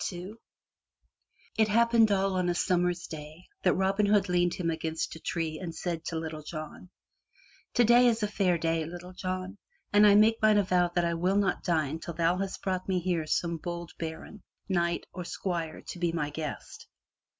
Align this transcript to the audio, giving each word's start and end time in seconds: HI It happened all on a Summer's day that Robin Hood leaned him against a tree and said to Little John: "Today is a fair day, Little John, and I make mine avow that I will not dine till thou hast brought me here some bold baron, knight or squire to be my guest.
HI 0.09 0.31
It 1.59 1.67
happened 1.67 2.11
all 2.11 2.33
on 2.33 2.49
a 2.49 2.55
Summer's 2.55 3.05
day 3.05 3.45
that 3.61 3.75
Robin 3.75 4.07
Hood 4.07 4.29
leaned 4.29 4.55
him 4.55 4.71
against 4.71 5.15
a 5.15 5.19
tree 5.19 5.59
and 5.59 5.75
said 5.75 6.03
to 6.05 6.15
Little 6.15 6.41
John: 6.41 6.89
"Today 7.75 8.07
is 8.07 8.23
a 8.23 8.27
fair 8.27 8.57
day, 8.57 8.83
Little 8.83 9.13
John, 9.13 9.59
and 9.93 10.07
I 10.07 10.15
make 10.15 10.41
mine 10.41 10.57
avow 10.57 10.87
that 10.95 11.05
I 11.05 11.13
will 11.13 11.35
not 11.37 11.63
dine 11.63 11.99
till 11.99 12.15
thou 12.15 12.37
hast 12.37 12.63
brought 12.63 12.89
me 12.89 12.99
here 12.99 13.27
some 13.27 13.57
bold 13.57 13.91
baron, 13.99 14.41
knight 14.67 15.05
or 15.13 15.23
squire 15.23 15.81
to 15.89 15.99
be 15.99 16.11
my 16.11 16.31
guest. 16.31 16.87